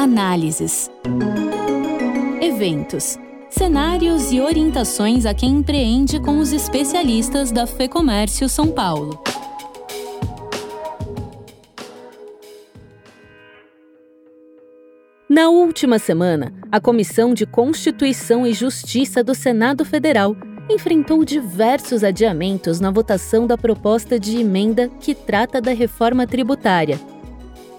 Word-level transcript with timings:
análises, 0.00 0.90
eventos, 2.40 3.18
cenários 3.50 4.32
e 4.32 4.40
orientações 4.40 5.26
a 5.26 5.34
quem 5.34 5.56
empreende 5.56 6.18
com 6.18 6.38
os 6.38 6.54
especialistas 6.54 7.52
da 7.52 7.66
FEComércio 7.66 8.48
São 8.48 8.68
Paulo. 8.68 9.22
Na 15.28 15.50
última 15.50 15.98
semana, 15.98 16.50
a 16.72 16.80
Comissão 16.80 17.34
de 17.34 17.44
Constituição 17.44 18.46
e 18.46 18.54
Justiça 18.54 19.22
do 19.22 19.34
Senado 19.34 19.84
Federal 19.84 20.34
enfrentou 20.70 21.26
diversos 21.26 22.02
adiamentos 22.02 22.80
na 22.80 22.90
votação 22.90 23.46
da 23.46 23.58
proposta 23.58 24.18
de 24.18 24.38
emenda 24.38 24.88
que 24.98 25.14
trata 25.14 25.60
da 25.60 25.74
reforma 25.74 26.26
tributária. 26.26 26.98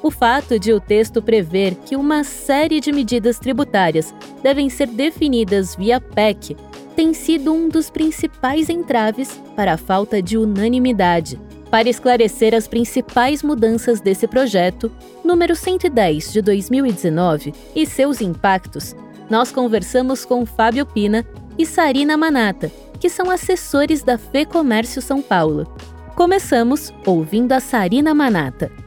O 0.03 0.09
fato 0.09 0.57
de 0.57 0.73
o 0.73 0.79
texto 0.79 1.21
prever 1.21 1.75
que 1.75 1.95
uma 1.95 2.23
série 2.23 2.79
de 2.79 2.91
medidas 2.91 3.37
tributárias 3.37 4.13
devem 4.41 4.67
ser 4.67 4.87
definidas 4.87 5.75
via 5.75 6.01
PEC 6.01 6.57
tem 6.95 7.13
sido 7.13 7.53
um 7.53 7.69
dos 7.69 7.89
principais 7.89 8.67
entraves 8.67 9.39
para 9.55 9.73
a 9.73 9.77
falta 9.77 10.19
de 10.19 10.37
unanimidade. 10.37 11.39
Para 11.69 11.87
esclarecer 11.87 12.53
as 12.53 12.67
principais 12.67 13.43
mudanças 13.43 14.01
desse 14.01 14.27
projeto, 14.27 14.91
número 15.23 15.55
110 15.55 16.33
de 16.33 16.41
2019, 16.41 17.53
e 17.75 17.85
seus 17.85 18.21
impactos, 18.21 18.95
nós 19.29 19.51
conversamos 19.51 20.25
com 20.25 20.45
Fábio 20.45 20.85
Pina 20.85 21.25
e 21.57 21.65
Sarina 21.65 22.17
Manata, 22.17 22.71
que 22.99 23.07
são 23.07 23.29
assessores 23.29 24.03
da 24.03 24.17
FEComércio 24.17 25.01
São 25.01 25.21
Paulo. 25.21 25.71
Começamos 26.15 26.91
ouvindo 27.05 27.53
a 27.53 27.59
Sarina 27.59 28.13
Manata 28.13 28.80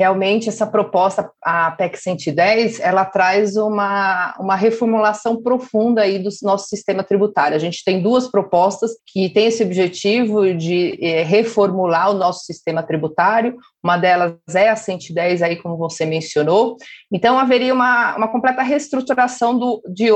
realmente 0.00 0.48
essa 0.48 0.66
proposta, 0.66 1.30
a 1.44 1.72
PEC 1.72 1.98
110, 1.98 2.80
ela 2.80 3.04
traz 3.04 3.54
uma, 3.54 4.34
uma 4.40 4.56
reformulação 4.56 5.42
profunda 5.42 6.00
aí 6.00 6.18
do 6.18 6.30
nosso 6.42 6.68
sistema 6.68 7.04
tributário. 7.04 7.54
A 7.54 7.60
gente 7.60 7.84
tem 7.84 8.00
duas 8.00 8.26
propostas 8.26 8.92
que 9.06 9.28
têm 9.28 9.48
esse 9.48 9.62
objetivo 9.62 10.54
de 10.54 10.98
é, 11.02 11.22
reformular 11.22 12.12
o 12.12 12.14
nosso 12.14 12.46
sistema 12.46 12.82
tributário. 12.82 13.58
Uma 13.84 13.98
delas 13.98 14.36
é 14.54 14.70
a 14.70 14.76
110, 14.76 15.42
aí 15.42 15.56
como 15.56 15.76
você 15.76 16.06
mencionou. 16.06 16.76
Então, 17.12 17.38
haveria 17.38 17.74
uma, 17.74 18.16
uma 18.16 18.28
completa 18.28 18.62
reestruturação 18.62 19.58
do, 19.58 19.82
de, 19.86 20.08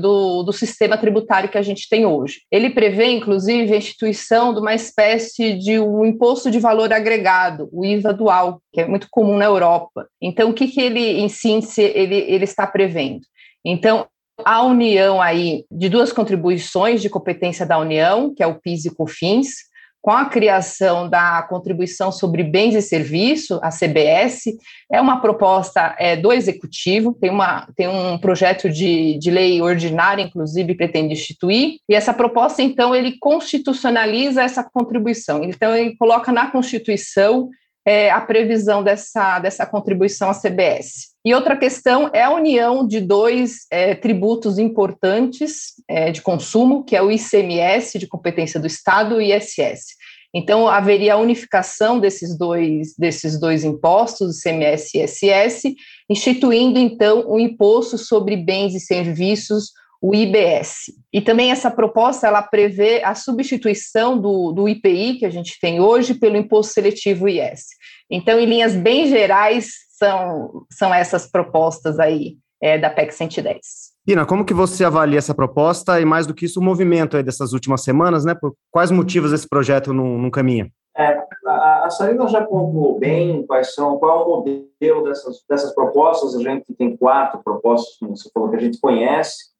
do, 0.00 0.44
do 0.44 0.52
sistema 0.52 0.96
tributário 0.96 1.48
que 1.48 1.58
a 1.58 1.62
gente 1.62 1.88
tem 1.88 2.06
hoje. 2.06 2.42
Ele 2.50 2.70
prevê, 2.70 3.06
inclusive, 3.10 3.74
a 3.74 3.76
instituição 3.76 4.54
de 4.54 4.60
uma 4.60 4.74
espécie 4.74 5.54
de 5.54 5.80
um 5.80 6.04
imposto 6.04 6.48
de 6.48 6.60
valor 6.60 6.92
agregado, 6.92 7.68
o 7.72 7.84
IVA 7.84 8.12
dual, 8.12 8.60
que 8.72 8.80
é 8.80 8.86
muito 8.86 9.08
comum 9.10 9.31
na 9.36 9.44
Europa. 9.44 10.06
Então, 10.20 10.50
o 10.50 10.54
que, 10.54 10.68
que 10.68 10.80
ele, 10.80 11.20
em 11.20 11.28
síntese, 11.28 11.82
ele, 11.82 12.16
ele 12.16 12.44
está 12.44 12.66
prevendo? 12.66 13.20
Então, 13.64 14.06
a 14.44 14.62
união 14.62 15.20
aí 15.20 15.64
de 15.70 15.88
duas 15.88 16.12
contribuições 16.12 17.00
de 17.00 17.08
competência 17.08 17.66
da 17.66 17.78
União, 17.78 18.34
que 18.34 18.42
é 18.42 18.46
o 18.46 18.58
PIS 18.60 18.86
e 18.86 18.94
COFINS, 18.94 19.72
com 20.02 20.10
a 20.10 20.24
criação 20.24 21.08
da 21.08 21.42
contribuição 21.44 22.10
sobre 22.10 22.42
bens 22.42 22.74
e 22.74 22.82
serviços, 22.82 23.60
a 23.62 23.70
CBS, 23.70 24.46
é 24.90 25.00
uma 25.00 25.20
proposta 25.20 25.94
é, 25.96 26.16
do 26.16 26.32
Executivo, 26.32 27.14
tem, 27.14 27.30
uma, 27.30 27.68
tem 27.76 27.86
um 27.86 28.18
projeto 28.18 28.68
de, 28.68 29.16
de 29.18 29.30
lei 29.30 29.62
ordinária, 29.62 30.20
inclusive, 30.20 30.74
pretende 30.74 31.12
instituir, 31.12 31.76
e 31.88 31.94
essa 31.94 32.12
proposta, 32.12 32.60
então, 32.62 32.92
ele 32.92 33.16
constitucionaliza 33.20 34.42
essa 34.42 34.64
contribuição. 34.64 35.44
Então, 35.44 35.72
ele 35.72 35.96
coloca 35.96 36.32
na 36.32 36.50
Constituição 36.50 37.48
é, 37.84 38.10
a 38.10 38.20
previsão 38.20 38.82
dessa, 38.82 39.38
dessa 39.38 39.66
contribuição 39.66 40.30
à 40.30 40.34
CBS. 40.34 41.12
E 41.24 41.34
outra 41.34 41.56
questão 41.56 42.10
é 42.12 42.22
a 42.22 42.30
união 42.30 42.86
de 42.86 43.00
dois 43.00 43.66
é, 43.70 43.94
tributos 43.94 44.58
importantes 44.58 45.74
é, 45.88 46.10
de 46.10 46.20
consumo, 46.20 46.84
que 46.84 46.96
é 46.96 47.02
o 47.02 47.10
ICMS, 47.10 47.98
de 47.98 48.06
competência 48.06 48.58
do 48.58 48.66
Estado, 48.66 49.20
e 49.20 49.32
o 49.32 49.36
ISS. 49.36 49.96
Então, 50.34 50.66
haveria 50.66 51.14
a 51.14 51.18
unificação 51.18 52.00
desses 52.00 52.36
dois, 52.36 52.94
desses 52.96 53.38
dois 53.38 53.64
impostos, 53.64 54.38
ICMS 54.38 54.96
e 54.96 55.02
ISS, 55.02 55.74
instituindo, 56.08 56.78
então, 56.78 57.26
o 57.26 57.34
um 57.34 57.38
imposto 57.38 57.98
sobre 57.98 58.36
bens 58.36 58.74
e 58.74 58.80
serviços 58.80 59.72
o 60.02 60.12
IBS. 60.12 60.92
E 61.12 61.20
também 61.20 61.52
essa 61.52 61.70
proposta 61.70 62.26
ela 62.26 62.42
prevê 62.42 63.04
a 63.04 63.14
substituição 63.14 64.18
do, 64.18 64.50
do 64.50 64.68
IPI 64.68 65.20
que 65.20 65.24
a 65.24 65.30
gente 65.30 65.56
tem 65.60 65.80
hoje 65.80 66.14
pelo 66.14 66.36
imposto 66.36 66.72
seletivo 66.72 67.28
IS. 67.28 67.66
Então, 68.10 68.40
em 68.40 68.46
linhas 68.46 68.74
bem 68.74 69.06
gerais, 69.06 69.70
são, 69.96 70.64
são 70.72 70.92
essas 70.92 71.30
propostas 71.30 72.00
aí 72.00 72.36
é, 72.60 72.76
da 72.76 72.90
PEC 72.90 73.14
110. 73.14 73.60
Pina, 74.04 74.26
como 74.26 74.44
que 74.44 74.52
você 74.52 74.84
avalia 74.84 75.18
essa 75.18 75.32
proposta 75.32 76.00
e, 76.00 76.04
mais 76.04 76.26
do 76.26 76.34
que 76.34 76.46
isso, 76.46 76.58
o 76.58 76.62
movimento 76.62 77.16
aí 77.16 77.22
dessas 77.22 77.52
últimas 77.52 77.84
semanas, 77.84 78.24
né? 78.24 78.34
Por 78.34 78.56
quais 78.72 78.90
motivos 78.90 79.32
esse 79.32 79.48
projeto 79.48 79.92
não, 79.92 80.18
não 80.18 80.30
caminha? 80.30 80.68
É, 80.96 81.22
a, 81.46 81.86
a 81.86 81.90
Sarina 81.90 82.26
já 82.26 82.44
pontuou 82.44 82.98
bem 82.98 83.46
quais 83.46 83.74
são, 83.74 83.96
qual 83.98 84.20
é 84.20 84.24
o 84.24 84.28
modelo 84.28 85.04
dessas, 85.04 85.44
dessas 85.48 85.72
propostas. 85.72 86.34
A 86.34 86.42
gente 86.42 86.74
tem 86.74 86.96
quatro 86.96 87.40
propostas, 87.44 87.96
como 87.98 88.16
você 88.16 88.28
falou, 88.34 88.50
que 88.50 88.56
a 88.56 88.60
gente 88.60 88.80
conhece. 88.80 89.51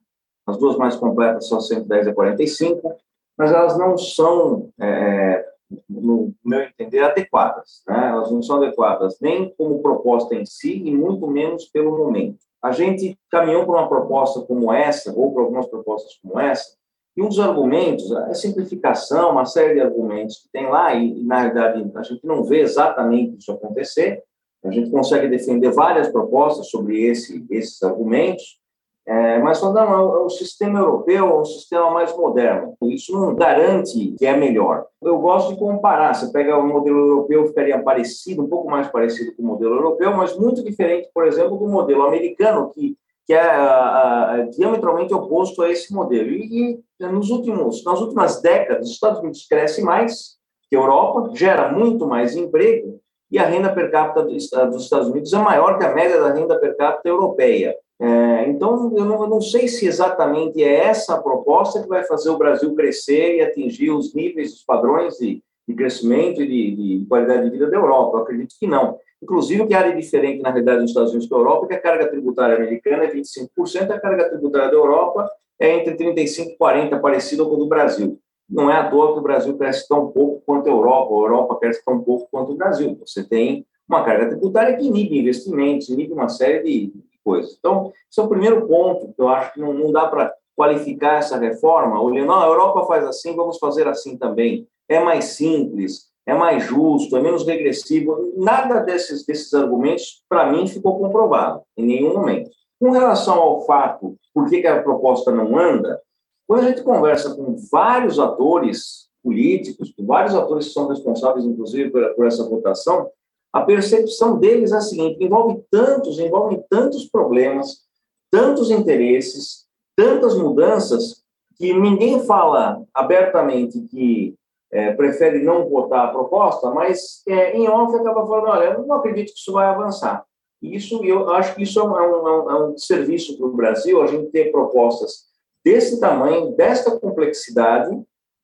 As 0.46 0.56
duas 0.58 0.76
mais 0.76 0.96
completas 0.96 1.48
são 1.48 1.60
110 1.60 2.08
e 2.08 2.12
45, 2.12 2.96
mas 3.36 3.52
elas 3.52 3.78
não 3.78 3.96
são, 3.96 4.70
é, 4.80 5.44
no 5.88 6.32
meu 6.44 6.62
entender, 6.62 7.00
adequadas. 7.00 7.82
Né? 7.86 8.08
Elas 8.08 8.30
não 8.30 8.42
são 8.42 8.56
adequadas 8.56 9.18
nem 9.20 9.54
como 9.56 9.82
proposta 9.82 10.34
em 10.34 10.44
si 10.44 10.82
e 10.84 10.94
muito 10.94 11.26
menos 11.26 11.66
pelo 11.66 11.96
momento. 11.96 12.38
A 12.62 12.70
gente 12.70 13.18
caminhou 13.30 13.64
para 13.64 13.80
uma 13.80 13.88
proposta 13.88 14.40
como 14.42 14.72
essa, 14.72 15.12
ou 15.12 15.32
para 15.32 15.42
algumas 15.42 15.66
propostas 15.66 16.18
como 16.22 16.38
essa, 16.38 16.76
e 17.16 17.22
um 17.22 17.28
dos 17.28 17.40
argumentos 17.40 18.10
a 18.12 18.34
simplificação, 18.34 19.32
uma 19.32 19.44
série 19.44 19.74
de 19.74 19.80
argumentos 19.80 20.38
que 20.38 20.48
tem 20.50 20.68
lá, 20.68 20.94
e 20.94 21.22
na 21.24 21.40
realidade 21.40 21.90
a 21.94 22.02
gente 22.02 22.26
não 22.26 22.42
vê 22.42 22.60
exatamente 22.60 23.36
isso 23.38 23.52
acontecer. 23.52 24.22
A 24.64 24.70
gente 24.70 24.90
consegue 24.90 25.28
defender 25.28 25.72
várias 25.72 26.08
propostas 26.08 26.68
sobre 26.68 27.04
esse, 27.04 27.44
esses 27.50 27.82
argumentos, 27.82 28.61
é, 29.04 29.38
mas 29.40 29.60
é 29.60 29.66
o 29.66 30.28
sistema 30.28 30.78
europeu 30.78 31.26
é 31.26 31.40
um 31.40 31.44
sistema 31.44 31.90
mais 31.90 32.16
moderno. 32.16 32.74
Isso 32.84 33.12
não 33.12 33.34
garante 33.34 34.14
que 34.16 34.24
é 34.24 34.36
melhor. 34.36 34.86
Eu 35.02 35.18
gosto 35.18 35.52
de 35.52 35.58
comparar. 35.58 36.14
Você 36.14 36.30
pega 36.32 36.56
o 36.56 36.66
modelo 36.66 36.98
europeu, 36.98 37.46
ficaria 37.48 37.82
parecido, 37.82 38.42
um 38.42 38.48
pouco 38.48 38.70
mais 38.70 38.86
parecido 38.88 39.34
com 39.34 39.42
o 39.42 39.46
modelo 39.46 39.74
europeu, 39.74 40.16
mas 40.16 40.36
muito 40.38 40.62
diferente, 40.62 41.10
por 41.12 41.26
exemplo, 41.26 41.56
do 41.56 41.66
modelo 41.66 42.04
americano, 42.04 42.70
que, 42.70 42.96
que 43.26 43.34
é 43.34 44.46
diametralmente 44.52 45.12
oposto 45.12 45.62
a 45.62 45.70
esse 45.70 45.92
modelo. 45.92 46.30
E, 46.30 46.80
e 47.00 47.06
nos 47.06 47.28
últimos, 47.30 47.84
nas 47.84 48.00
últimas 48.00 48.40
décadas, 48.40 48.86
os 48.86 48.92
Estados 48.92 49.18
Unidos 49.18 49.46
crescem 49.48 49.84
mais 49.84 50.40
que 50.70 50.76
a 50.76 50.78
Europa, 50.78 51.30
gera 51.34 51.72
muito 51.72 52.06
mais 52.06 52.36
emprego, 52.36 53.00
e 53.32 53.38
a 53.38 53.46
renda 53.46 53.72
per 53.72 53.90
capita 53.90 54.22
dos 54.22 54.84
Estados 54.84 55.08
Unidos 55.08 55.32
é 55.32 55.38
maior 55.38 55.78
que 55.78 55.84
a 55.84 55.94
média 55.94 56.20
da 56.20 56.32
renda 56.32 56.58
per 56.58 56.76
capita 56.76 57.08
europeia. 57.08 57.74
É, 58.02 58.48
então, 58.48 58.92
eu 58.96 59.04
não, 59.04 59.22
eu 59.22 59.28
não, 59.28 59.40
sei 59.40 59.68
se 59.68 59.86
exatamente 59.86 60.60
é 60.60 60.86
essa 60.86 61.14
a 61.14 61.22
proposta 61.22 61.80
que 61.80 61.88
vai 61.88 62.02
fazer 62.02 62.30
o 62.30 62.36
Brasil 62.36 62.74
crescer 62.74 63.36
e 63.36 63.42
atingir 63.42 63.90
os 63.90 64.12
níveis, 64.12 64.54
os 64.54 64.64
padrões 64.64 65.18
de, 65.18 65.40
de 65.68 65.74
crescimento 65.76 66.42
e 66.42 66.48
de, 66.48 66.98
de, 66.98 67.06
qualidade 67.06 67.44
de 67.44 67.50
vida 67.50 67.70
da 67.70 67.76
Europa. 67.76 68.18
Eu 68.18 68.22
acredito 68.24 68.56
que 68.58 68.66
não. 68.66 68.98
Inclusive, 69.22 69.62
o 69.62 69.68
que 69.68 69.76
de 69.80 69.94
diferente, 69.94 70.42
na 70.42 70.50
realidade, 70.50 70.80
nos 70.80 70.90
Estados 70.90 71.10
Unidos 71.10 71.28
da 71.28 71.36
Europa 71.36 71.66
é 71.66 71.68
que 71.68 71.74
a 71.74 71.80
carga 71.80 72.08
tributária 72.08 72.56
americana 72.56 73.04
é 73.04 73.12
25%, 73.12 73.92
a 73.92 74.00
carga 74.00 74.30
tributária 74.30 74.68
da 74.68 74.74
Europa 74.74 75.30
é 75.60 75.78
entre 75.78 75.94
35% 75.94 76.54
e 76.54 76.56
40%, 76.58 77.00
parecida 77.00 77.44
com 77.44 77.54
a 77.54 77.58
do 77.58 77.68
Brasil. 77.68 78.18
Não 78.50 78.68
é 78.68 78.78
à 78.78 78.90
toa 78.90 79.12
que 79.12 79.20
o 79.20 79.22
Brasil 79.22 79.56
cresce 79.56 79.86
tão 79.86 80.08
pouco 80.08 80.42
quanto 80.44 80.66
a 80.66 80.72
Europa, 80.72 81.14
a 81.14 81.18
Europa 81.18 81.58
cresce 81.60 81.84
tão 81.84 82.00
pouco 82.00 82.26
quanto 82.32 82.50
o 82.50 82.56
Brasil. 82.56 82.98
Você 83.06 83.22
tem 83.22 83.64
uma 83.88 84.04
carga 84.04 84.26
tributária 84.26 84.76
que 84.76 84.88
inibe 84.88 85.20
investimentos, 85.20 85.88
inibe 85.88 86.12
uma 86.12 86.28
série 86.28 86.64
de 86.64 86.92
coisas. 87.24 87.56
Então, 87.58 87.92
esse 88.10 88.20
é 88.20 88.22
o 88.22 88.28
primeiro 88.28 88.66
ponto 88.66 89.12
que 89.12 89.20
eu 89.20 89.28
acho 89.28 89.54
que 89.54 89.60
não, 89.60 89.72
não 89.72 89.92
dá 89.92 90.06
para 90.06 90.32
qualificar 90.56 91.18
essa 91.18 91.38
reforma 91.38 92.00
olhando, 92.00 92.32
a 92.32 92.46
Europa 92.46 92.86
faz 92.86 93.04
assim, 93.04 93.34
vamos 93.34 93.58
fazer 93.58 93.88
assim 93.88 94.16
também. 94.16 94.66
É 94.88 95.02
mais 95.02 95.24
simples, 95.26 96.10
é 96.26 96.34
mais 96.34 96.64
justo, 96.64 97.16
é 97.16 97.22
menos 97.22 97.46
regressivo. 97.46 98.32
Nada 98.36 98.80
desses, 98.80 99.24
desses 99.24 99.52
argumentos, 99.54 100.22
para 100.28 100.50
mim, 100.50 100.66
ficou 100.66 100.98
comprovado 100.98 101.62
em 101.76 101.86
nenhum 101.86 102.14
momento. 102.14 102.50
Com 102.80 102.90
relação 102.90 103.38
ao 103.40 103.64
fato 103.64 104.16
por 104.34 104.48
que, 104.48 104.60
que 104.60 104.66
a 104.66 104.82
proposta 104.82 105.30
não 105.30 105.58
anda, 105.58 106.00
quando 106.46 106.64
a 106.64 106.68
gente 106.68 106.82
conversa 106.82 107.34
com 107.34 107.56
vários 107.70 108.18
atores 108.18 109.08
políticos, 109.22 109.92
com 109.96 110.04
vários 110.04 110.34
atores 110.34 110.66
que 110.66 110.72
são 110.72 110.88
responsáveis, 110.88 111.44
inclusive, 111.44 111.90
por, 111.90 112.14
por 112.14 112.26
essa 112.26 112.48
votação, 112.48 113.08
a 113.52 113.60
percepção 113.60 114.38
deles 114.38 114.72
é 114.72 114.76
a 114.76 114.80
seguinte: 114.80 115.22
envolve 115.22 115.62
tantos, 115.70 116.18
envolve 116.18 116.62
tantos 116.70 117.06
problemas, 117.06 117.82
tantos 118.30 118.70
interesses, 118.70 119.66
tantas 119.96 120.36
mudanças, 120.36 121.22
que 121.56 121.72
ninguém 121.74 122.24
fala 122.24 122.82
abertamente 122.94 123.80
que 123.82 124.34
é, 124.72 124.92
prefere 124.94 125.44
não 125.44 125.68
votar 125.68 126.06
a 126.06 126.10
proposta, 126.10 126.70
mas 126.70 127.22
é, 127.28 127.56
em 127.56 127.68
off 127.68 127.94
acaba 127.94 128.26
falando: 128.26 128.48
olha, 128.48 128.64
eu 128.64 128.86
não 128.86 128.96
acredito 128.96 129.32
que 129.32 129.38
isso 129.38 129.52
vai 129.52 129.66
avançar. 129.66 130.24
Isso, 130.62 131.04
eu 131.04 131.28
acho 131.30 131.56
que 131.56 131.64
isso 131.64 131.80
é 131.80 131.82
um, 131.82 131.98
é 131.98 132.08
um, 132.08 132.50
é 132.50 132.64
um 132.66 132.78
serviço 132.78 133.36
para 133.36 133.46
o 133.46 133.52
Brasil, 133.52 134.00
a 134.00 134.06
gente 134.06 134.30
ter 134.30 134.52
propostas 134.52 135.24
desse 135.64 136.00
tamanho, 136.00 136.52
desta 136.56 136.98
complexidade, 136.98 137.90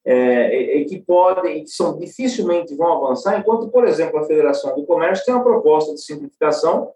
é, 0.05 0.79
e 0.79 0.85
que 0.87 1.01
podem, 1.01 1.65
que 1.65 1.71
são 1.71 1.99
dificilmente 1.99 2.75
vão 2.75 3.05
avançar, 3.05 3.39
enquanto, 3.39 3.69
por 3.69 3.87
exemplo, 3.87 4.19
a 4.19 4.25
Federação 4.25 4.75
do 4.75 4.87
Comércio 4.87 5.25
tem 5.25 5.35
uma 5.35 5.45
proposta 5.45 5.95
de 5.95 6.03
simplificação 6.03 6.91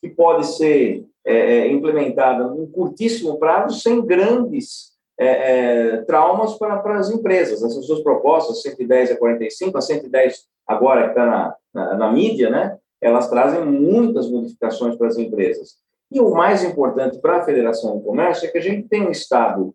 que 0.00 0.08
pode 0.08 0.46
ser 0.46 1.04
é, 1.24 1.36
é 1.36 1.72
implementada 1.72 2.46
num 2.46 2.66
curtíssimo 2.66 3.38
prazo, 3.38 3.80
sem 3.80 4.04
grandes 4.04 4.92
é, 5.18 5.26
é, 5.26 5.96
traumas 6.02 6.54
para, 6.54 6.78
para 6.78 6.98
as 6.98 7.10
empresas. 7.10 7.62
Essas 7.62 7.86
duas 7.86 8.00
propostas, 8.00 8.62
110 8.62 9.12
a 9.12 9.16
45, 9.16 9.78
a 9.78 9.80
110 9.80 10.44
agora 10.66 11.04
que 11.04 11.08
está 11.10 11.26
na, 11.26 11.56
na, 11.72 11.94
na 11.94 12.12
mídia, 12.12 12.50
né? 12.50 12.78
elas 13.00 13.28
trazem 13.28 13.64
muitas 13.64 14.30
modificações 14.30 14.96
para 14.96 15.08
as 15.08 15.18
empresas. 15.18 15.76
E 16.10 16.20
o 16.20 16.30
mais 16.30 16.64
importante 16.64 17.18
para 17.18 17.38
a 17.38 17.44
Federação 17.44 17.98
do 17.98 18.02
Comércio 18.02 18.46
é 18.46 18.50
que 18.50 18.58
a 18.58 18.62
gente 18.62 18.88
tem 18.88 19.06
um 19.06 19.10
Estado 19.10 19.74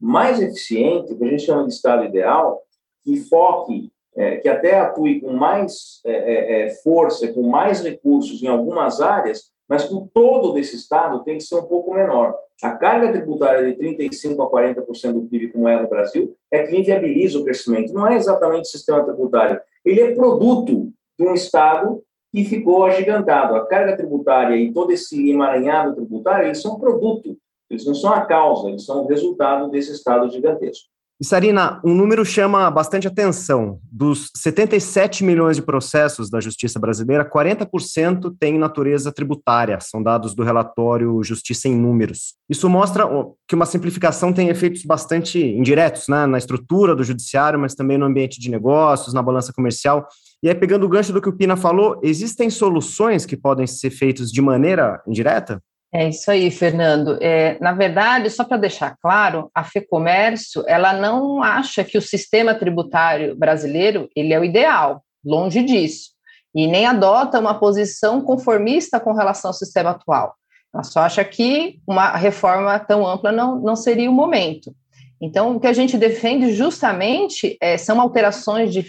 mais 0.00 0.40
eficiente, 0.40 1.14
que 1.14 1.24
a 1.24 1.28
gente 1.28 1.42
chama 1.42 1.66
de 1.66 1.72
Estado 1.72 2.04
ideal, 2.04 2.62
que 3.04 3.16
foque, 3.28 3.92
é, 4.16 4.36
que 4.36 4.48
até 4.48 4.78
atue 4.78 5.20
com 5.20 5.32
mais 5.32 6.00
é, 6.04 6.12
é, 6.12 6.62
é 6.62 6.70
força, 6.82 7.32
com 7.32 7.42
mais 7.42 7.82
recursos 7.82 8.42
em 8.42 8.46
algumas 8.46 9.00
áreas, 9.00 9.50
mas 9.68 9.88
o 9.90 10.10
todo 10.12 10.52
desse 10.52 10.74
Estado 10.74 11.22
tem 11.22 11.38
que 11.38 11.44
ser 11.44 11.54
um 11.54 11.62
pouco 11.62 11.94
menor. 11.94 12.34
A 12.62 12.72
carga 12.72 13.12
tributária 13.12 13.64
de 13.64 13.80
35% 13.80 14.32
a 14.44 14.50
40% 14.50 15.12
do 15.12 15.22
PIB, 15.22 15.52
como 15.52 15.68
é 15.68 15.80
no 15.80 15.88
Brasil, 15.88 16.36
é 16.50 16.66
que 16.66 16.76
inviabiliza 16.76 17.38
o 17.38 17.44
crescimento. 17.44 17.92
Não 17.92 18.06
é 18.06 18.16
exatamente 18.16 18.62
o 18.62 18.70
sistema 18.70 19.04
tributário. 19.04 19.60
Ele 19.84 20.00
é 20.00 20.14
produto 20.14 20.92
de 21.18 21.26
um 21.26 21.34
Estado 21.34 22.02
que 22.32 22.44
ficou 22.44 22.84
agigantado. 22.84 23.54
A 23.54 23.66
carga 23.66 23.96
tributária 23.96 24.56
e 24.56 24.72
todo 24.72 24.90
esse 24.92 25.30
emaranhado 25.30 25.94
tributário, 25.94 26.46
eles 26.46 26.60
são 26.60 26.78
produto, 26.78 27.36
eles 27.70 27.84
não 27.86 27.94
são 27.94 28.12
a 28.12 28.22
causa, 28.22 28.68
eles 28.68 28.84
são 28.84 29.04
o 29.04 29.06
resultado 29.06 29.70
desse 29.70 29.92
Estado 29.92 30.28
gigantesco. 30.30 30.88
E 31.20 31.24
Sarina, 31.24 31.78
um 31.84 31.94
número 31.94 32.24
chama 32.24 32.70
bastante 32.70 33.06
atenção. 33.06 33.78
Dos 33.92 34.30
77 34.34 35.22
milhões 35.22 35.56
de 35.56 35.62
processos 35.62 36.30
da 36.30 36.40
justiça 36.40 36.80
brasileira, 36.80 37.28
40% 37.30 38.34
têm 38.40 38.58
natureza 38.58 39.12
tributária, 39.12 39.78
são 39.80 40.02
dados 40.02 40.34
do 40.34 40.42
relatório 40.42 41.22
Justiça 41.22 41.68
em 41.68 41.76
Números. 41.76 42.36
Isso 42.48 42.70
mostra 42.70 43.06
que 43.46 43.54
uma 43.54 43.66
simplificação 43.66 44.32
tem 44.32 44.48
efeitos 44.48 44.82
bastante 44.82 45.38
indiretos 45.38 46.08
né, 46.08 46.24
na 46.24 46.38
estrutura 46.38 46.96
do 46.96 47.04
judiciário, 47.04 47.60
mas 47.60 47.74
também 47.74 47.98
no 47.98 48.06
ambiente 48.06 48.40
de 48.40 48.50
negócios, 48.50 49.12
na 49.12 49.20
balança 49.20 49.52
comercial. 49.52 50.08
E 50.42 50.48
aí, 50.48 50.54
pegando 50.54 50.86
o 50.86 50.88
gancho 50.88 51.12
do 51.12 51.20
que 51.20 51.28
o 51.28 51.36
Pina 51.36 51.54
falou, 51.54 52.00
existem 52.02 52.48
soluções 52.48 53.26
que 53.26 53.36
podem 53.36 53.66
ser 53.66 53.90
feitas 53.90 54.32
de 54.32 54.40
maneira 54.40 55.02
indireta? 55.06 55.62
É 55.92 56.08
isso 56.08 56.30
aí, 56.30 56.50
Fernando. 56.52 57.18
É, 57.20 57.58
na 57.60 57.72
verdade, 57.72 58.30
só 58.30 58.44
para 58.44 58.56
deixar 58.56 58.96
claro, 59.02 59.50
a 59.52 59.64
FEComércio 59.64 60.62
ela 60.68 60.92
não 60.92 61.42
acha 61.42 61.82
que 61.82 61.98
o 61.98 62.02
sistema 62.02 62.54
tributário 62.54 63.36
brasileiro 63.36 64.08
ele 64.14 64.32
é 64.32 64.38
o 64.38 64.44
ideal, 64.44 65.02
longe 65.24 65.62
disso, 65.62 66.10
e 66.54 66.68
nem 66.68 66.86
adota 66.86 67.40
uma 67.40 67.58
posição 67.58 68.20
conformista 68.20 69.00
com 69.00 69.12
relação 69.12 69.50
ao 69.50 69.54
sistema 69.54 69.90
atual. 69.90 70.36
Ela 70.72 70.84
só 70.84 71.00
acha 71.00 71.24
que 71.24 71.80
uma 71.86 72.16
reforma 72.16 72.78
tão 72.78 73.04
ampla 73.04 73.32
não, 73.32 73.60
não 73.60 73.74
seria 73.74 74.08
o 74.08 74.14
momento. 74.14 74.72
Então, 75.20 75.54
o 75.54 75.60
que 75.60 75.66
a 75.66 75.72
gente 75.72 75.98
defende 75.98 76.52
justamente 76.54 77.56
é, 77.60 77.76
são 77.76 78.00
alterações 78.00 78.72
de 78.72 78.86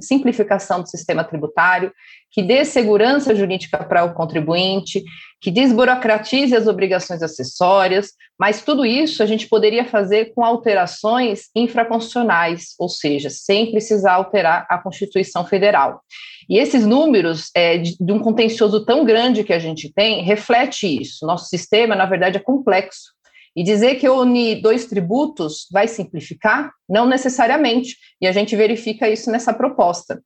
simplificação 0.00 0.80
do 0.80 0.88
sistema 0.88 1.22
tributário, 1.22 1.92
que 2.30 2.42
dê 2.42 2.64
segurança 2.64 3.34
jurídica 3.34 3.84
para 3.84 4.02
o 4.04 4.14
contribuinte, 4.14 5.04
que 5.40 5.50
desburocratize 5.50 6.56
as 6.56 6.66
obrigações 6.66 7.22
acessórias, 7.22 8.12
mas 8.38 8.62
tudo 8.62 8.84
isso 8.84 9.22
a 9.22 9.26
gente 9.26 9.46
poderia 9.46 9.84
fazer 9.84 10.32
com 10.34 10.42
alterações 10.42 11.42
infraconstitucionais, 11.54 12.74
ou 12.78 12.88
seja, 12.88 13.28
sem 13.28 13.70
precisar 13.70 14.14
alterar 14.14 14.66
a 14.70 14.78
Constituição 14.78 15.44
Federal. 15.44 16.00
E 16.48 16.58
esses 16.58 16.86
números 16.86 17.50
é, 17.54 17.78
de, 17.78 17.96
de 18.00 18.12
um 18.12 18.18
contencioso 18.18 18.84
tão 18.84 19.04
grande 19.04 19.44
que 19.44 19.52
a 19.52 19.58
gente 19.58 19.92
tem 19.92 20.24
reflete 20.24 20.86
isso. 20.86 21.26
Nosso 21.26 21.46
sistema, 21.46 21.94
na 21.94 22.06
verdade, 22.06 22.38
é 22.38 22.40
complexo 22.40 23.14
e 23.56 23.62
dizer 23.62 23.96
que 23.96 24.08
unir 24.08 24.60
dois 24.60 24.86
tributos 24.86 25.66
vai 25.70 25.86
simplificar? 25.86 26.72
Não 26.88 27.06
necessariamente. 27.06 27.96
E 28.20 28.26
a 28.26 28.32
gente 28.32 28.56
verifica 28.56 29.08
isso 29.08 29.30
nessa 29.30 29.52
proposta. 29.52 30.22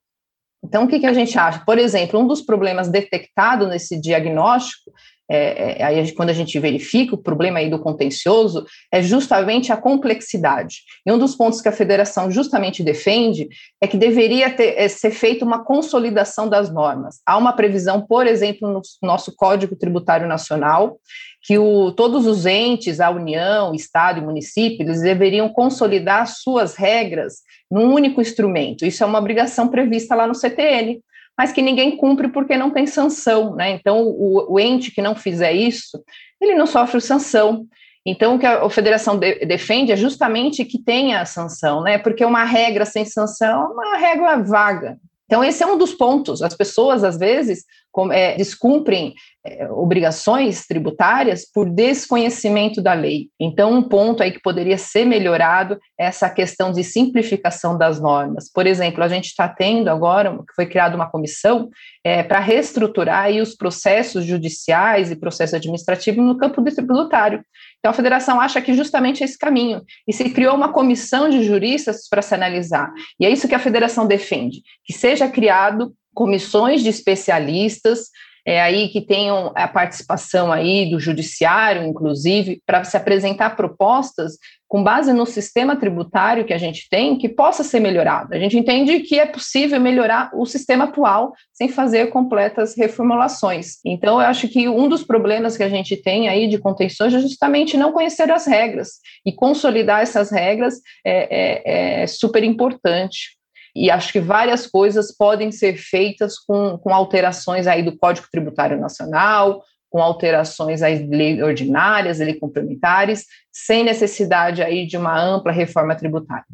Então, 0.64 0.84
o 0.84 0.88
que, 0.88 0.98
que 0.98 1.06
a 1.06 1.12
gente 1.12 1.38
acha? 1.38 1.62
Por 1.64 1.78
exemplo, 1.78 2.18
um 2.18 2.26
dos 2.26 2.42
problemas 2.42 2.88
detectados 2.88 3.68
nesse 3.68 4.00
diagnóstico, 4.00 4.92
é, 5.30 5.80
é, 5.80 5.84
aí 5.84 6.12
quando 6.12 6.30
a 6.30 6.34
gente 6.34 6.58
verifica 6.58 7.14
o 7.14 7.22
problema 7.22 7.58
aí 7.58 7.68
do 7.68 7.78
contencioso, 7.78 8.64
é 8.90 9.02
justamente 9.02 9.70
a 9.70 9.76
complexidade. 9.76 10.78
E 11.04 11.12
um 11.12 11.18
dos 11.18 11.34
pontos 11.34 11.60
que 11.60 11.68
a 11.68 11.72
federação 11.72 12.30
justamente 12.30 12.82
defende 12.82 13.48
é 13.80 13.86
que 13.86 13.96
deveria 13.96 14.50
ter, 14.50 14.74
é, 14.76 14.88
ser 14.88 15.10
feita 15.10 15.44
uma 15.44 15.64
consolidação 15.64 16.48
das 16.48 16.72
normas. 16.72 17.20
Há 17.26 17.36
uma 17.36 17.52
previsão, 17.52 18.00
por 18.00 18.26
exemplo, 18.26 18.68
no 18.68 18.80
nosso 19.02 19.34
Código 19.36 19.76
Tributário 19.76 20.26
Nacional, 20.26 20.98
que 21.42 21.58
o, 21.58 21.92
todos 21.92 22.26
os 22.26 22.46
entes, 22.46 23.00
a 23.00 23.10
União, 23.10 23.74
Estado 23.74 24.18
e 24.18 24.24
município, 24.24 24.84
eles 24.84 25.02
deveriam 25.02 25.48
consolidar 25.48 26.26
suas 26.26 26.74
regras 26.74 27.36
num 27.70 27.92
único 27.92 28.20
instrumento. 28.20 28.84
Isso 28.84 29.02
é 29.04 29.06
uma 29.06 29.18
obrigação 29.18 29.68
prevista 29.68 30.14
lá 30.14 30.26
no 30.26 30.34
CTN, 30.34 31.00
mas 31.38 31.52
que 31.52 31.62
ninguém 31.62 31.96
cumpre 31.96 32.26
porque 32.28 32.56
não 32.56 32.70
tem 32.70 32.84
sanção, 32.84 33.54
né? 33.54 33.70
Então, 33.70 34.02
o, 34.02 34.54
o 34.54 34.58
ente 34.58 34.90
que 34.90 35.00
não 35.00 35.14
fizer 35.14 35.52
isso, 35.52 36.02
ele 36.40 36.56
não 36.56 36.66
sofre 36.66 37.00
sanção. 37.00 37.64
Então, 38.04 38.34
o 38.34 38.38
que 38.40 38.46
a, 38.46 38.64
a 38.64 38.70
federação 38.70 39.16
de, 39.16 39.46
defende 39.46 39.92
é 39.92 39.96
justamente 39.96 40.64
que 40.64 40.82
tenha 40.82 41.20
a 41.20 41.24
sanção, 41.24 41.82
né? 41.82 41.96
Porque 41.96 42.24
uma 42.24 42.42
regra 42.42 42.84
sem 42.84 43.04
sanção 43.04 43.62
é 43.62 43.66
uma 43.68 43.96
regra 43.96 44.42
vaga. 44.42 44.98
Então, 45.26 45.44
esse 45.44 45.62
é 45.62 45.66
um 45.66 45.78
dos 45.78 45.94
pontos. 45.94 46.42
As 46.42 46.56
pessoas, 46.56 47.04
às 47.04 47.16
vezes, 47.16 47.64
é, 48.12 48.36
descumprem 48.36 49.14
é, 49.44 49.70
obrigações 49.70 50.66
tributárias 50.66 51.44
por 51.50 51.68
desconhecimento 51.70 52.82
da 52.82 52.92
lei. 52.92 53.28
Então, 53.40 53.72
um 53.72 53.82
ponto 53.82 54.22
aí 54.22 54.30
que 54.30 54.42
poderia 54.42 54.76
ser 54.76 55.04
melhorado 55.04 55.78
é 55.98 56.06
essa 56.06 56.28
questão 56.28 56.72
de 56.72 56.84
simplificação 56.84 57.76
das 57.76 58.00
normas. 58.00 58.50
Por 58.52 58.66
exemplo, 58.66 59.02
a 59.02 59.08
gente 59.08 59.26
está 59.26 59.48
tendo 59.48 59.88
agora, 59.88 60.38
foi 60.54 60.66
criada 60.66 60.96
uma 60.96 61.10
comissão 61.10 61.68
é, 62.04 62.22
para 62.22 62.40
reestruturar 62.40 63.24
aí 63.24 63.40
os 63.40 63.54
processos 63.54 64.24
judiciais 64.24 65.10
e 65.10 65.16
processo 65.16 65.56
administrativo 65.56 66.20
no 66.20 66.36
campo 66.36 66.60
do 66.60 66.74
tributário. 66.74 67.42
Então, 67.78 67.90
a 67.90 67.94
federação 67.94 68.40
acha 68.40 68.60
que 68.60 68.74
justamente 68.74 69.22
é 69.22 69.24
esse 69.24 69.38
caminho. 69.38 69.82
E 70.06 70.12
se 70.12 70.28
criou 70.30 70.54
uma 70.54 70.72
comissão 70.72 71.28
de 71.28 71.42
juristas 71.42 72.08
para 72.08 72.22
se 72.22 72.34
analisar. 72.34 72.92
E 73.18 73.24
é 73.24 73.30
isso 73.30 73.48
que 73.48 73.54
a 73.54 73.58
federação 73.58 74.06
defende: 74.06 74.62
que 74.84 74.92
seja 74.92 75.28
criado 75.28 75.94
comissões 76.18 76.82
de 76.82 76.88
especialistas 76.88 78.08
é, 78.44 78.60
aí 78.60 78.88
que 78.88 79.00
tenham 79.00 79.52
a 79.54 79.68
participação 79.68 80.50
aí 80.50 80.90
do 80.90 80.98
judiciário, 80.98 81.84
inclusive, 81.84 82.60
para 82.66 82.82
se 82.82 82.96
apresentar 82.96 83.54
propostas 83.54 84.32
com 84.66 84.82
base 84.82 85.12
no 85.12 85.24
sistema 85.24 85.76
tributário 85.76 86.44
que 86.44 86.52
a 86.52 86.58
gente 86.58 86.88
tem, 86.90 87.16
que 87.16 87.28
possa 87.28 87.62
ser 87.62 87.78
melhorado. 87.78 88.34
A 88.34 88.38
gente 88.38 88.58
entende 88.58 88.98
que 89.00 89.20
é 89.20 89.26
possível 89.26 89.80
melhorar 89.80 90.30
o 90.34 90.44
sistema 90.44 90.84
atual 90.84 91.34
sem 91.52 91.68
fazer 91.68 92.08
completas 92.08 92.76
reformulações. 92.76 93.76
Então, 93.84 94.20
eu 94.20 94.26
acho 94.26 94.48
que 94.48 94.68
um 94.68 94.88
dos 94.88 95.04
problemas 95.04 95.56
que 95.56 95.62
a 95.62 95.68
gente 95.68 95.96
tem 95.96 96.28
aí 96.28 96.48
de 96.48 96.58
contenções 96.58 97.14
é 97.14 97.20
justamente 97.20 97.76
não 97.76 97.92
conhecer 97.92 98.28
as 98.32 98.44
regras 98.44 98.94
e 99.24 99.32
consolidar 99.32 100.00
essas 100.00 100.32
regras 100.32 100.80
é, 101.06 102.00
é, 102.00 102.02
é 102.02 102.06
super 102.08 102.42
importante 102.42 103.37
e 103.84 103.90
acho 103.90 104.12
que 104.12 104.20
várias 104.20 104.66
coisas 104.66 105.16
podem 105.16 105.52
ser 105.52 105.76
feitas 105.76 106.38
com, 106.38 106.76
com 106.78 106.92
alterações 106.92 107.66
aí 107.66 107.82
do 107.82 107.96
Código 107.96 108.26
Tributário 108.30 108.80
Nacional, 108.80 109.62
com 109.90 110.02
alterações 110.02 110.82
às 110.82 111.00
leis 111.08 111.42
ordinárias, 111.42 112.18
leis 112.18 112.38
complementares, 112.38 113.24
sem 113.52 113.84
necessidade 113.84 114.62
aí 114.62 114.86
de 114.86 114.96
uma 114.96 115.18
ampla 115.18 115.52
reforma 115.52 115.94
tributária. 115.94 116.44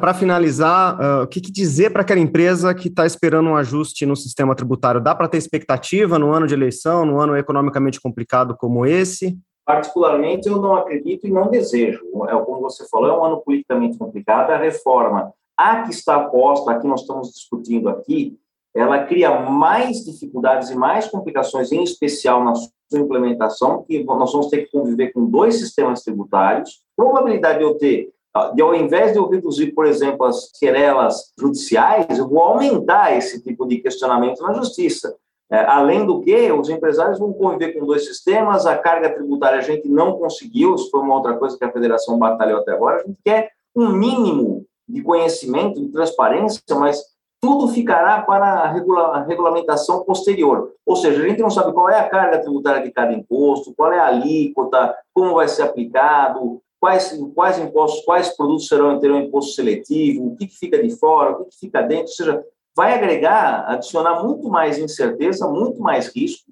Para 0.00 0.14
finalizar, 0.14 0.96
uh, 1.00 1.22
o 1.24 1.26
que, 1.26 1.40
que 1.40 1.50
dizer 1.50 1.90
para 1.90 2.02
aquela 2.02 2.20
empresa 2.20 2.72
que 2.72 2.86
está 2.86 3.04
esperando 3.04 3.50
um 3.50 3.56
ajuste 3.56 4.06
no 4.06 4.14
sistema 4.14 4.54
tributário? 4.54 5.00
Dá 5.00 5.12
para 5.12 5.28
ter 5.28 5.38
expectativa 5.38 6.20
no 6.20 6.30
ano 6.30 6.46
de 6.46 6.54
eleição, 6.54 7.04
no 7.04 7.18
ano 7.18 7.36
economicamente 7.36 8.00
complicado 8.00 8.56
como 8.56 8.86
esse? 8.86 9.36
Particularmente, 9.66 10.48
eu 10.48 10.60
não 10.60 10.76
acredito 10.76 11.26
e 11.26 11.32
não 11.32 11.50
desejo. 11.50 12.00
É 12.28 12.44
como 12.44 12.60
você 12.60 12.88
falou, 12.88 13.10
é 13.10 13.18
um 13.18 13.24
ano 13.24 13.42
politicamente 13.44 13.98
complicado. 13.98 14.50
A 14.50 14.56
reforma 14.56 15.32
a 15.56 15.82
que 15.82 15.90
está 15.90 16.20
posta, 16.28 16.72
a 16.72 16.78
que 16.78 16.86
nós 16.86 17.02
estamos 17.02 17.32
discutindo 17.32 17.88
aqui, 17.88 18.38
ela 18.74 19.04
cria 19.04 19.40
mais 19.40 20.04
dificuldades 20.04 20.70
e 20.70 20.74
mais 20.74 21.06
complicações, 21.06 21.72
em 21.72 21.82
especial 21.82 22.42
na 22.42 22.54
sua 22.54 22.70
implementação, 22.94 23.82
que 23.82 24.02
nós 24.04 24.32
vamos 24.32 24.48
ter 24.48 24.64
que 24.64 24.72
conviver 24.72 25.12
com 25.12 25.26
dois 25.26 25.56
sistemas 25.56 26.02
tributários. 26.02 26.80
Probabilidade 26.96 27.58
de 27.58 27.64
eu 27.64 27.74
ter, 27.74 28.10
de 28.54 28.62
ao 28.62 28.74
invés 28.74 29.12
de 29.12 29.18
eu 29.18 29.28
reduzir, 29.28 29.72
por 29.72 29.84
exemplo, 29.84 30.24
as 30.24 30.50
querelas 30.58 31.32
judiciais, 31.38 32.18
eu 32.18 32.28
vou 32.28 32.40
aumentar 32.40 33.14
esse 33.16 33.42
tipo 33.42 33.66
de 33.66 33.78
questionamento 33.78 34.42
na 34.42 34.54
justiça. 34.54 35.14
É, 35.50 35.66
além 35.66 36.06
do 36.06 36.22
que, 36.22 36.50
os 36.50 36.70
empresários 36.70 37.18
vão 37.18 37.30
conviver 37.30 37.74
com 37.74 37.84
dois 37.84 38.06
sistemas, 38.06 38.64
a 38.64 38.74
carga 38.78 39.10
tributária 39.10 39.58
a 39.58 39.62
gente 39.62 39.86
não 39.86 40.16
conseguiu, 40.16 40.74
isso 40.74 40.90
foi 40.90 41.00
uma 41.00 41.14
outra 41.14 41.36
coisa 41.36 41.58
que 41.58 41.64
a 41.64 41.70
federação 41.70 42.18
batalhou 42.18 42.60
até 42.60 42.72
agora, 42.72 43.02
a 43.02 43.06
gente 43.06 43.18
quer 43.22 43.50
um 43.76 43.90
mínimo 43.90 44.64
de 44.88 45.02
conhecimento, 45.02 45.80
de 45.80 45.88
transparência, 45.88 46.62
mas 46.72 47.02
tudo 47.40 47.68
ficará 47.68 48.22
para 48.22 48.46
a, 48.46 48.72
regula 48.72 49.16
a 49.16 49.24
regulamentação 49.24 50.04
posterior. 50.04 50.72
Ou 50.86 50.94
seja, 50.94 51.22
a 51.22 51.28
gente 51.28 51.40
não 51.40 51.50
sabe 51.50 51.72
qual 51.72 51.90
é 51.90 51.98
a 51.98 52.08
carga 52.08 52.40
tributária 52.40 52.82
de 52.82 52.92
cada 52.92 53.12
imposto, 53.12 53.74
qual 53.74 53.92
é 53.92 53.98
a 53.98 54.06
alíquota, 54.06 54.94
como 55.12 55.34
vai 55.34 55.48
ser 55.48 55.62
aplicado, 55.62 56.62
quais, 56.80 57.18
quais 57.34 57.58
impostos, 57.58 58.04
quais 58.04 58.36
produtos 58.36 58.68
serão 58.68 58.98
terão 59.00 59.20
imposto 59.20 59.52
seletivo, 59.52 60.28
o 60.28 60.36
que, 60.36 60.46
que 60.46 60.56
fica 60.56 60.80
de 60.80 60.90
fora, 60.96 61.32
o 61.32 61.44
que, 61.44 61.50
que 61.50 61.58
fica 61.58 61.82
dentro, 61.82 62.04
ou 62.04 62.08
seja, 62.08 62.44
vai 62.76 62.94
agregar, 62.94 63.64
adicionar 63.68 64.22
muito 64.22 64.48
mais 64.48 64.78
incerteza, 64.78 65.48
muito 65.48 65.80
mais 65.80 66.08
risco, 66.14 66.51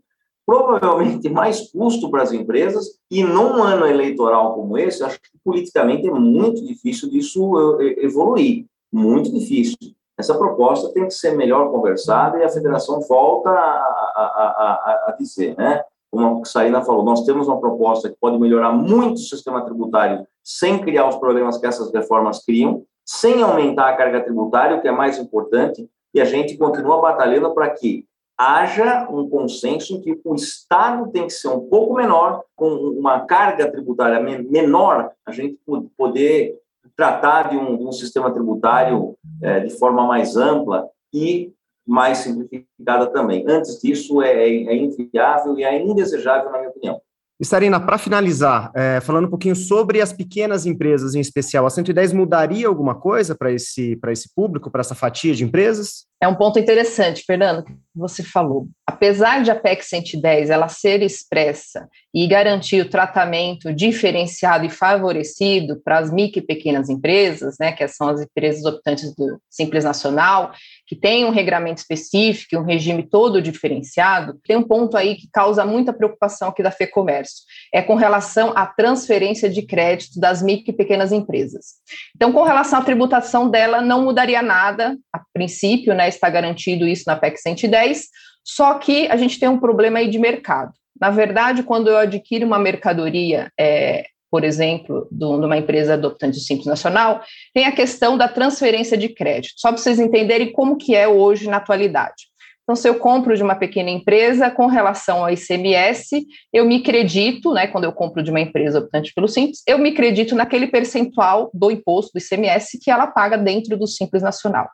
provavelmente 0.51 1.29
mais 1.29 1.71
custo 1.71 2.11
para 2.11 2.25
as 2.25 2.33
empresas, 2.33 2.99
e 3.09 3.23
num 3.23 3.63
ano 3.63 3.87
eleitoral 3.87 4.53
como 4.53 4.77
esse, 4.77 5.05
acho 5.05 5.21
que 5.21 5.29
politicamente 5.45 6.09
é 6.09 6.11
muito 6.11 6.67
difícil 6.67 7.09
disso 7.09 7.79
eh, 7.81 8.05
evoluir, 8.05 8.67
muito 8.93 9.31
difícil. 9.31 9.77
Essa 10.19 10.37
proposta 10.37 10.93
tem 10.93 11.05
que 11.05 11.15
ser 11.15 11.37
melhor 11.37 11.71
conversada 11.71 12.37
e 12.37 12.43
a 12.43 12.49
federação 12.49 13.01
volta 13.03 13.49
a, 13.49 13.55
a, 13.55 14.25
a, 14.27 15.05
a 15.11 15.17
dizer, 15.17 15.57
né? 15.57 15.85
Como 16.11 16.43
a 16.43 16.45
Sarina 16.45 16.83
falou, 16.83 17.05
nós 17.05 17.25
temos 17.25 17.47
uma 17.47 17.61
proposta 17.61 18.09
que 18.09 18.17
pode 18.21 18.37
melhorar 18.37 18.73
muito 18.73 19.19
o 19.19 19.19
sistema 19.19 19.65
tributário 19.65 20.27
sem 20.43 20.81
criar 20.81 21.09
os 21.09 21.15
problemas 21.15 21.59
que 21.59 21.67
essas 21.67 21.93
reformas 21.93 22.45
criam, 22.45 22.83
sem 23.07 23.41
aumentar 23.41 23.89
a 23.89 23.97
carga 23.97 24.21
tributária, 24.21 24.77
o 24.77 24.83
que 24.83 24.89
é 24.89 24.93
mais 24.93 25.17
importante, 25.17 25.89
e 26.13 26.21
a 26.21 26.25
gente 26.25 26.59
continua 26.59 27.01
batalhando 27.01 27.55
para 27.55 27.71
que 27.71 28.05
haja 28.41 29.07
um 29.11 29.29
consenso 29.29 29.95
em 29.95 30.01
que 30.01 30.19
o 30.25 30.35
Estado 30.35 31.11
tem 31.13 31.27
que 31.27 31.33
ser 31.33 31.49
um 31.49 31.61
pouco 31.61 31.95
menor, 31.95 32.43
com 32.57 32.69
uma 32.69 33.21
carga 33.21 33.71
tributária 33.71 34.19
menor, 34.21 35.11
a 35.27 35.31
gente 35.31 35.59
poder 35.95 36.59
tratar 36.97 37.51
de 37.51 37.59
um, 37.59 37.77
de 37.77 37.85
um 37.85 37.93
sistema 37.93 38.33
tributário 38.33 39.15
é, 39.43 39.61
de 39.61 39.79
forma 39.79 40.07
mais 40.07 40.37
ampla 40.37 40.89
e 41.13 41.53
mais 41.87 42.19
simplificada 42.19 43.09
também. 43.09 43.45
Antes 43.47 43.79
disso, 43.79 44.23
é, 44.23 44.33
é 44.33 44.75
inviável 44.75 45.59
e 45.59 45.65
é 45.65 45.83
indesejável, 45.83 46.51
na 46.51 46.59
minha 46.59 46.71
opinião. 46.71 47.01
E 47.39 47.45
Sarina, 47.45 47.81
para 47.81 47.99
finalizar, 47.99 48.71
é, 48.75 49.01
falando 49.01 49.27
um 49.27 49.31
pouquinho 49.31 49.57
sobre 49.57 50.01
as 50.01 50.13
pequenas 50.13 50.65
empresas 50.65 51.15
em 51.15 51.21
especial, 51.21 51.67
a 51.67 51.71
110 51.71 52.13
mudaria 52.15 52.69
alguma 52.69 52.95
coisa 52.95 53.35
para 53.35 53.53
esse, 53.53 53.99
esse 54.09 54.35
público, 54.35 54.71
para 54.71 54.81
essa 54.81 54.95
fatia 54.95 55.35
de 55.35 55.45
empresas? 55.45 56.07
É 56.23 56.29
um 56.29 56.35
ponto 56.35 56.59
interessante, 56.59 57.25
Fernando, 57.27 57.65
que 57.65 57.73
você 57.95 58.23
falou. 58.23 58.69
Apesar 58.87 59.43
de 59.43 59.51
a 59.51 59.55
PEC 59.55 59.83
110 59.83 60.51
ela 60.51 60.69
ser 60.69 61.03
expressa 61.03 61.89
e 62.13 62.27
garantir 62.27 62.83
o 62.83 62.89
tratamento 62.89 63.73
diferenciado 63.73 64.67
e 64.67 64.71
favorecido 64.71 65.81
para 65.83 65.99
as 65.99 66.13
micro 66.13 66.41
e 66.41 66.47
pequenas 66.47 66.91
empresas, 66.91 67.57
né, 67.59 67.73
que 67.73 67.87
são 67.89 68.09
as 68.09 68.21
empresas 68.21 68.65
optantes 68.67 69.15
do 69.15 69.41
Simples 69.49 69.85
Nacional, 69.85 70.53
que 70.87 70.95
tem 70.95 71.25
um 71.25 71.31
regramento 71.31 71.81
específico, 71.81 72.57
um 72.57 72.65
regime 72.65 73.03
todo 73.03 73.41
diferenciado, 73.41 74.39
tem 74.45 74.57
um 74.57 74.63
ponto 74.63 74.99
aí 74.99 75.17
que 75.17 75.29
causa 75.33 75.65
muita 75.65 75.93
preocupação 75.93 76.49
aqui 76.49 76.63
da 76.63 76.71
FEComércio, 76.71 77.45
é 77.73 77.81
com 77.81 77.95
relação 77.95 78.53
à 78.55 78.67
transferência 78.67 79.49
de 79.49 79.63
crédito 79.63 80.21
das 80.21 80.43
micro 80.43 80.71
e 80.71 80.77
pequenas 80.77 81.13
empresas. 81.13 81.77
Então, 82.15 82.31
com 82.31 82.43
relação 82.43 82.81
à 82.81 82.83
tributação 82.83 83.49
dela, 83.49 83.81
não 83.81 84.05
mudaria 84.05 84.43
nada, 84.43 84.99
a 85.13 85.21
princípio, 85.33 85.95
né, 85.95 86.10
está 86.15 86.29
garantido 86.31 86.87
isso 86.87 87.05
na 87.07 87.17
PEC 87.17 87.39
110, 87.39 88.09
só 88.45 88.75
que 88.75 89.07
a 89.09 89.17
gente 89.17 89.39
tem 89.39 89.49
um 89.49 89.59
problema 89.59 89.99
aí 89.99 90.09
de 90.09 90.19
mercado. 90.19 90.73
Na 91.01 91.11
verdade, 91.11 91.63
quando 91.63 91.89
eu 91.89 91.97
adquiro 91.97 92.47
uma 92.47 92.59
mercadoria, 92.59 93.51
é, 93.59 94.05
por 94.31 94.45
exemplo, 94.45 95.09
de 95.11 95.25
uma 95.25 95.57
empresa 95.57 95.95
adoptante 95.95 96.39
do 96.39 96.43
Simples 96.43 96.67
Nacional, 96.67 97.23
tem 97.53 97.65
a 97.65 97.73
questão 97.73 98.17
da 98.17 98.29
transferência 98.29 98.97
de 98.97 99.09
crédito, 99.09 99.55
só 99.57 99.69
para 99.69 99.79
vocês 99.79 99.99
entenderem 99.99 100.53
como 100.53 100.77
que 100.77 100.95
é 100.95 101.09
hoje 101.09 101.49
na 101.49 101.57
atualidade. 101.57 102.30
Então, 102.71 102.77
se 102.77 102.89
eu 102.89 102.95
compro 102.95 103.37
de 103.37 103.43
uma 103.43 103.57
pequena 103.57 103.91
empresa, 103.91 104.49
com 104.49 104.67
relação 104.67 105.25
ao 105.25 105.31
ICMS, 105.33 106.25
eu 106.53 106.65
me 106.65 106.81
credito, 106.85 107.53
né, 107.53 107.67
quando 107.67 107.83
eu 107.83 107.93
compro 107.93 108.23
de 108.23 108.31
uma 108.31 108.41
empresa 108.41 108.79
optante 108.79 109.13
pelo 109.13 109.27
Simples, 109.27 109.61
eu 109.67 109.77
me 109.77 109.91
credito 109.91 110.37
naquele 110.37 110.69
percentual 110.69 111.51
do 111.53 111.69
imposto 111.69 112.13
do 112.15 112.23
ICMS 112.23 112.79
que 112.81 112.89
ela 112.89 113.09
paga 113.09 113.37
dentro 113.37 113.77
do 113.77 113.89
Simples 113.89 114.23
Nacional. 114.23 114.69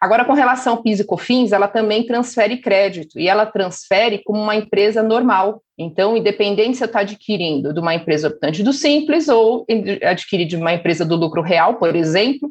Agora, 0.00 0.24
com 0.24 0.32
relação 0.32 0.74
ao 0.74 0.82
PIS 0.84 1.00
e 1.00 1.04
COFINS, 1.04 1.50
ela 1.50 1.66
também 1.66 2.06
transfere 2.06 2.56
crédito, 2.58 3.18
e 3.18 3.28
ela 3.28 3.44
transfere 3.44 4.22
como 4.22 4.40
uma 4.40 4.54
empresa 4.54 5.02
normal. 5.02 5.60
Então, 5.76 6.16
independente 6.16 6.76
se 6.76 6.84
eu 6.84 6.86
estou 6.86 7.00
adquirindo 7.00 7.74
de 7.74 7.80
uma 7.80 7.96
empresa 7.96 8.28
optante 8.28 8.62
do 8.62 8.72
Simples 8.72 9.28
ou 9.28 9.66
adquirir 10.04 10.46
de 10.46 10.54
uma 10.54 10.72
empresa 10.72 11.04
do 11.04 11.16
lucro 11.16 11.42
real, 11.42 11.74
por 11.74 11.96
exemplo, 11.96 12.48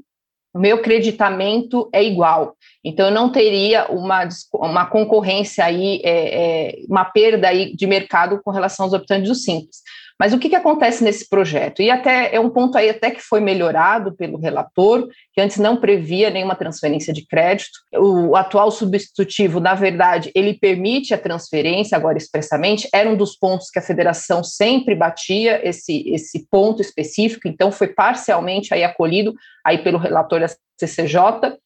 meu 0.55 0.81
creditamento 0.81 1.89
é 1.93 2.03
igual. 2.03 2.55
Então, 2.83 3.07
eu 3.07 3.13
não 3.13 3.31
teria 3.31 3.87
uma, 3.87 4.27
uma 4.53 4.85
concorrência 4.85 5.63
aí, 5.63 6.01
é, 6.03 6.11
é, 6.11 6.75
uma 6.87 7.05
perda 7.05 7.49
aí 7.49 7.75
de 7.75 7.85
mercado 7.85 8.41
com 8.43 8.51
relação 8.51 8.85
aos 8.85 8.93
optantes 8.93 9.29
do 9.29 9.35
Simples. 9.35 9.77
Mas 10.19 10.33
o 10.33 10.37
que, 10.37 10.49
que 10.49 10.55
acontece 10.55 11.01
nesse 11.01 11.29
projeto? 11.29 11.81
E 11.81 11.89
até 11.89 12.35
é 12.35 12.39
um 12.39 12.49
ponto 12.49 12.77
aí 12.77 12.89
até 12.89 13.09
que 13.09 13.21
foi 13.21 13.39
melhorado 13.39 14.11
pelo 14.11 14.37
relator, 14.37 15.07
que 15.33 15.39
antes 15.39 15.57
não 15.57 15.77
previa 15.77 16.29
nenhuma 16.29 16.55
transferência 16.55 17.13
de 17.13 17.25
crédito. 17.25 17.79
O 17.95 18.35
atual 18.35 18.69
substitutivo, 18.69 19.61
na 19.61 19.75
verdade, 19.75 20.29
ele 20.35 20.53
permite 20.53 21.13
a 21.13 21.17
transferência, 21.17 21.95
agora 21.95 22.17
expressamente, 22.17 22.89
era 22.93 23.09
um 23.09 23.15
dos 23.15 23.37
pontos 23.37 23.69
que 23.69 23.79
a 23.79 23.83
federação 23.83 24.43
sempre 24.43 24.93
batia, 24.93 25.65
esse, 25.67 26.09
esse 26.09 26.45
ponto 26.51 26.81
específico, 26.81 27.47
então 27.47 27.71
foi 27.71 27.87
parcialmente 27.87 28.73
aí 28.73 28.83
acolhido 28.83 29.33
aí 29.65 29.77
pelo 29.77 29.97
relator 29.97 30.41
da 30.41 30.47
CCJ, 30.77 31.57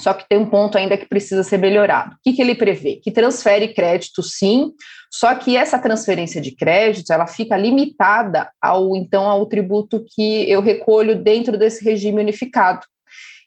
só 0.00 0.14
que 0.14 0.26
tem 0.28 0.38
um 0.38 0.48
ponto 0.48 0.78
ainda 0.78 0.96
que 0.96 1.06
precisa 1.06 1.42
ser 1.42 1.58
melhorado. 1.58 2.14
O 2.14 2.18
que, 2.22 2.32
que 2.32 2.42
ele 2.42 2.54
prevê? 2.54 2.96
Que 2.96 3.10
transfere 3.10 3.74
crédito, 3.74 4.22
sim, 4.22 4.72
só 5.10 5.34
que 5.34 5.56
essa 5.56 5.78
transferência 5.78 6.40
de 6.40 6.56
crédito 6.56 7.12
ela 7.12 7.26
fica 7.26 7.56
limitada 7.56 8.50
ao 8.60 8.96
então 8.96 9.28
ao 9.28 9.46
tributo 9.46 10.04
que 10.14 10.50
eu 10.50 10.60
recolho 10.60 11.22
dentro 11.22 11.58
desse 11.58 11.84
regime 11.84 12.20
unificado. 12.20 12.86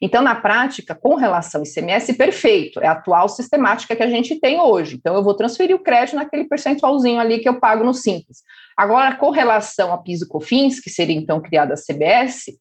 Então, 0.00 0.22
na 0.22 0.34
prática, 0.34 0.94
com 0.94 1.14
relação 1.14 1.60
ao 1.60 1.66
ICMS, 1.66 2.14
perfeito, 2.14 2.80
é 2.80 2.86
a 2.86 2.92
atual 2.92 3.28
sistemática 3.28 3.96
que 3.96 4.02
a 4.02 4.10
gente 4.10 4.38
tem 4.38 4.60
hoje. 4.60 4.96
Então, 4.96 5.14
eu 5.14 5.22
vou 5.22 5.34
transferir 5.34 5.74
o 5.74 5.82
crédito 5.82 6.16
naquele 6.16 6.44
percentualzinho 6.44 7.18
ali 7.18 7.38
que 7.38 7.48
eu 7.48 7.58
pago 7.58 7.82
no 7.82 7.94
Simples. 7.94 8.42
Agora, 8.76 9.16
com 9.16 9.30
relação 9.30 9.92
a 9.92 9.98
PIS 9.98 10.22
e 10.22 10.28
COFINS, 10.28 10.80
que 10.80 10.90
seria 10.90 11.16
então 11.16 11.40
criada 11.40 11.74
a 11.74 11.76
CBS, 11.76 12.52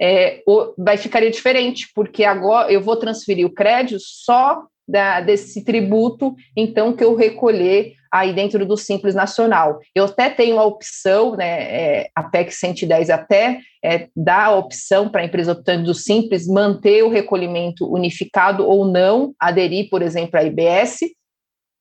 é, 0.00 0.42
vai 0.76 0.96
ficaria 0.96 1.30
diferente, 1.30 1.88
porque 1.94 2.24
agora 2.24 2.72
eu 2.72 2.80
vou 2.80 2.96
transferir 2.96 3.46
o 3.46 3.52
crédito 3.52 4.00
só 4.00 4.62
da, 4.86 5.20
desse 5.20 5.64
tributo, 5.64 6.34
então, 6.56 6.94
que 6.94 7.04
eu 7.04 7.14
recolher 7.14 7.92
aí 8.10 8.32
dentro 8.32 8.64
do 8.64 8.76
Simples 8.76 9.14
Nacional. 9.14 9.80
Eu 9.94 10.06
até 10.06 10.30
tenho 10.30 10.58
a 10.58 10.64
opção, 10.64 11.36
né, 11.36 11.46
é, 11.46 12.10
a 12.14 12.22
PEC 12.22 12.50
110 12.50 13.10
até 13.10 13.60
é, 13.84 14.08
dá 14.16 14.46
a 14.46 14.56
opção 14.56 15.10
para 15.10 15.20
a 15.20 15.24
empresa 15.24 15.52
optante 15.52 15.84
do 15.84 15.94
Simples 15.94 16.46
manter 16.46 17.04
o 17.04 17.10
recolhimento 17.10 17.86
unificado 17.92 18.66
ou 18.66 18.86
não, 18.86 19.34
aderir, 19.38 19.90
por 19.90 20.00
exemplo, 20.00 20.38
à 20.38 20.42
IBS, 20.42 21.00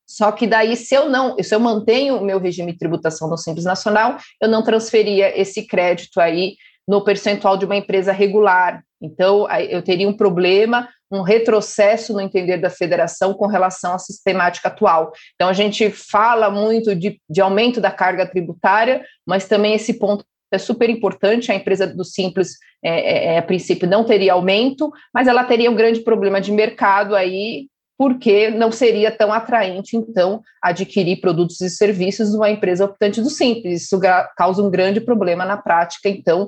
só 0.07 0.31
que 0.31 0.47
daí, 0.47 0.75
se 0.77 0.95
eu 0.95 1.09
não, 1.09 1.35
se 1.41 1.53
eu 1.53 1.59
mantenho 1.59 2.17
o 2.17 2.23
meu 2.23 2.39
regime 2.39 2.71
de 2.71 2.77
tributação 2.77 3.29
no 3.29 3.37
Simples 3.37 3.65
Nacional, 3.65 4.17
eu 4.41 4.47
não 4.47 4.63
transferia 4.63 5.37
esse 5.39 5.67
crédito 5.67 6.21
aí 6.21 6.55
no 6.87 7.03
percentual 7.03 7.57
de 7.57 7.65
uma 7.65 7.75
empresa 7.75 8.11
regular. 8.11 8.83
Então, 9.01 9.47
eu 9.51 9.81
teria 9.81 10.07
um 10.07 10.15
problema, 10.15 10.87
um 11.11 11.21
retrocesso 11.21 12.13
no 12.13 12.21
entender 12.21 12.57
da 12.57 12.69
federação 12.69 13.33
com 13.33 13.45
relação 13.45 13.93
à 13.93 13.99
sistemática 13.99 14.69
atual. 14.69 15.11
Então, 15.35 15.49
a 15.49 15.53
gente 15.53 15.89
fala 15.91 16.49
muito 16.49 16.95
de, 16.95 17.19
de 17.29 17.41
aumento 17.41 17.79
da 17.79 17.91
carga 17.91 18.25
tributária, 18.25 19.03
mas 19.25 19.47
também 19.47 19.75
esse 19.75 19.93
ponto 19.93 20.25
é 20.51 20.57
super 20.57 20.89
importante. 20.89 21.51
A 21.51 21.55
empresa 21.55 21.85
do 21.85 22.03
Simples, 22.03 22.53
é, 22.83 22.89
é, 22.89 23.25
é, 23.33 23.37
a 23.37 23.43
princípio, 23.43 23.87
não 23.87 24.03
teria 24.03 24.33
aumento, 24.33 24.91
mas 25.13 25.27
ela 25.27 25.43
teria 25.43 25.69
um 25.69 25.75
grande 25.75 25.99
problema 25.99 26.41
de 26.41 26.51
mercado 26.51 27.15
aí 27.15 27.67
porque 27.97 28.51
não 28.51 28.71
seria 28.71 29.09
tão 29.09 29.33
atraente, 29.33 29.97
então, 29.97 30.41
adquirir 30.61 31.19
produtos 31.19 31.59
e 31.61 31.69
serviços 31.69 32.29
de 32.29 32.37
uma 32.37 32.49
empresa 32.49 32.85
optante 32.85 33.21
do 33.21 33.29
Simples. 33.29 33.83
Isso 33.83 33.99
causa 34.37 34.61
um 34.61 34.69
grande 34.69 35.01
problema 35.01 35.43
na 35.43 35.57
prática, 35.57 36.07
então, 36.07 36.47